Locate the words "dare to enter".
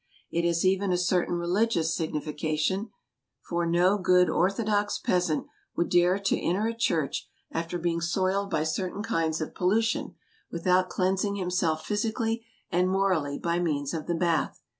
5.91-6.65